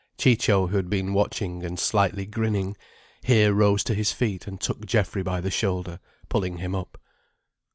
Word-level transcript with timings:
Ciccio, 0.17 0.65
who 0.65 0.77
had 0.77 0.89
been 0.89 1.13
watching 1.13 1.63
and 1.63 1.77
slightly 1.79 2.25
grinning, 2.25 2.75
here 3.21 3.53
rose 3.53 3.83
to 3.83 3.93
his 3.93 4.11
feet 4.11 4.47
and 4.47 4.59
took 4.59 4.83
Geoffrey 4.87 5.21
by 5.21 5.39
the 5.41 5.51
shoulder, 5.51 5.99
pulling 6.27 6.57
him 6.57 6.73
up. 6.73 6.99